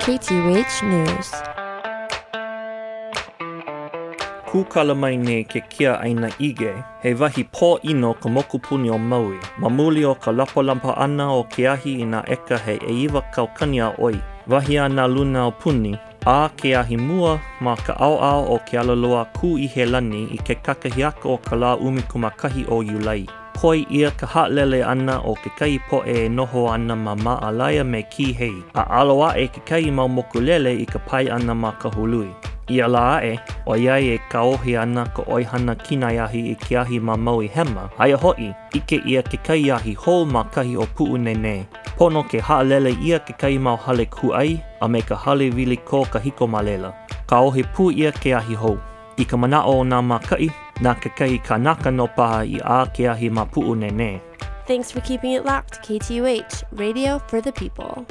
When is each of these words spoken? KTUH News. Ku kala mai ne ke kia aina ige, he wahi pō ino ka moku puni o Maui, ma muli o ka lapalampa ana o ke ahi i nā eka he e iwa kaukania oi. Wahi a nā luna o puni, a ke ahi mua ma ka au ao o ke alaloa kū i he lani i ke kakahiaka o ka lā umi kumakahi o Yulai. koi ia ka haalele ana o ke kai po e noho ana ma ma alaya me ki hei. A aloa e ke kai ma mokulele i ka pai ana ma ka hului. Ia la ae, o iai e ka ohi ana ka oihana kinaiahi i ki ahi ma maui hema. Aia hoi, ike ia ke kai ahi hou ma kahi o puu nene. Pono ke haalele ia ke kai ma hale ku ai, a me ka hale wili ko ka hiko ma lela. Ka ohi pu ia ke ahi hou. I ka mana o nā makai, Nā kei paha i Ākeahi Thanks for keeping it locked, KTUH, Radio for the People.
KTUH 0.00 0.72
News. 0.88 1.28
Ku 4.48 4.64
kala 4.64 4.96
mai 4.96 5.16
ne 5.20 5.44
ke 5.44 5.60
kia 5.68 5.92
aina 6.00 6.32
ige, 6.40 6.72
he 7.04 7.10
wahi 7.20 7.44
pō 7.44 7.68
ino 7.84 8.14
ka 8.16 8.32
moku 8.32 8.56
puni 8.58 8.88
o 8.90 8.96
Maui, 8.96 9.36
ma 9.60 9.68
muli 9.68 10.04
o 10.08 10.14
ka 10.14 10.32
lapalampa 10.32 10.96
ana 10.96 11.28
o 11.36 11.42
ke 11.52 11.66
ahi 11.68 11.92
i 12.00 12.06
nā 12.14 12.24
eka 12.36 12.56
he 12.64 12.78
e 12.88 12.94
iwa 13.02 13.20
kaukania 13.36 13.90
oi. 14.08 14.16
Wahi 14.48 14.78
a 14.80 14.88
nā 14.88 15.04
luna 15.16 15.44
o 15.52 15.52
puni, 15.52 15.92
a 16.24 16.38
ke 16.48 16.72
ahi 16.80 16.96
mua 16.96 17.36
ma 17.60 17.76
ka 17.76 17.92
au 18.00 18.16
ao 18.30 18.48
o 18.56 18.56
ke 18.64 18.80
alaloa 18.80 19.26
kū 19.36 19.52
i 19.60 19.68
he 19.76 19.84
lani 19.84 20.22
i 20.32 20.40
ke 20.48 20.56
kakahiaka 20.64 21.28
o 21.28 21.36
ka 21.36 21.56
lā 21.60 21.76
umi 21.76 22.02
kumakahi 22.08 22.64
o 22.72 22.80
Yulai. 22.80 23.28
koi 23.60 23.86
ia 23.90 24.10
ka 24.10 24.26
haalele 24.32 24.80
ana 24.84 25.14
o 25.30 25.34
ke 25.42 25.50
kai 25.58 25.76
po 25.90 25.98
e 26.14 26.28
noho 26.36 26.62
ana 26.74 26.94
ma 27.04 27.12
ma 27.24 27.34
alaya 27.48 27.84
me 27.92 28.00
ki 28.12 28.26
hei. 28.40 28.54
A 28.74 28.82
aloa 29.00 29.28
e 29.42 29.46
ke 29.54 29.60
kai 29.70 29.84
ma 29.96 30.04
mokulele 30.16 30.72
i 30.80 30.84
ka 30.92 30.98
pai 31.08 31.24
ana 31.36 31.54
ma 31.62 31.70
ka 31.82 31.88
hului. 31.96 32.30
Ia 32.76 32.86
la 32.94 33.06
ae, 33.22 33.32
o 33.66 33.72
iai 33.84 34.04
e 34.14 34.18
ka 34.32 34.40
ohi 34.52 34.72
ana 34.82 35.02
ka 35.16 35.22
oihana 35.34 35.74
kinaiahi 35.84 36.40
i 36.52 36.54
ki 36.62 36.72
ahi 36.82 36.98
ma 37.06 37.14
maui 37.26 37.48
hema. 37.54 37.84
Aia 38.02 38.16
hoi, 38.24 38.54
ike 38.78 38.98
ia 39.12 39.22
ke 39.30 39.36
kai 39.46 39.62
ahi 39.76 39.94
hou 40.06 40.20
ma 40.34 40.42
kahi 40.54 40.76
o 40.82 40.86
puu 40.96 41.18
nene. 41.24 41.56
Pono 41.98 42.22
ke 42.30 42.38
haalele 42.48 42.92
ia 43.08 43.18
ke 43.26 43.32
kai 43.42 43.58
ma 43.58 43.74
hale 43.76 44.06
ku 44.16 44.26
ai, 44.42 44.52
a 44.80 44.86
me 44.92 45.00
ka 45.08 45.16
hale 45.24 45.50
wili 45.56 45.76
ko 45.76 46.04
ka 46.12 46.18
hiko 46.18 46.46
ma 46.54 46.60
lela. 46.68 46.90
Ka 47.30 47.40
ohi 47.48 47.62
pu 47.74 47.90
ia 47.90 48.12
ke 48.12 48.30
ahi 48.40 48.54
hou. 48.62 48.76
I 49.20 49.24
ka 49.28 49.36
mana 49.36 49.66
o 49.66 49.82
nā 49.84 49.98
makai, 50.06 50.48
Nā 50.84 50.94
kei 51.04 51.38
paha 51.46 52.42
i 52.44 52.58
Ākeahi 52.60 54.20
Thanks 54.66 54.90
for 54.90 55.00
keeping 55.02 55.32
it 55.32 55.44
locked, 55.44 55.86
KTUH, 55.86 56.64
Radio 56.72 57.18
for 57.28 57.42
the 57.42 57.52
People. 57.52 58.06